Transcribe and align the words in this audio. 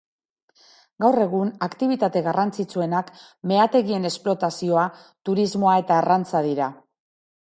Gaur 1.03 1.17
egun, 1.23 1.51
aktibitate 1.65 2.23
garrantzitsuenak, 2.27 3.11
meategien 3.51 4.09
esplotazioa, 4.11 4.87
turismoa 5.29 5.77
eta 5.85 5.99
arrantza 6.01 6.45
dira. 6.49 6.73